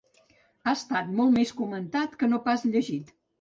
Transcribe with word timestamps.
Ha 0.63 0.71
estat 0.77 1.11
molt 1.19 1.35
més 1.35 1.51
comentat 1.59 2.17
que 2.23 2.31
no 2.33 2.41
pas 2.49 2.67
llegit. 2.73 3.15